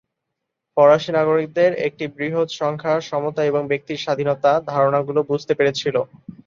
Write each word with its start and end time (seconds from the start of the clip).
ফরাসি 0.77 1.11
নাগরিকদের 1.13 1.71
একটি 1.87 2.05
বৃহৎ 2.15 2.49
সংখ্যা 2.59 2.93
"সমতা" 3.01 3.41
এবং 3.45 3.61
"ব্যক্তির 3.67 4.03
স্বাধীনতা" 4.05 4.51
ধারণাগুলো 4.71 5.19
বুঝতে 5.29 5.53
পেরেছিল। 5.55 5.95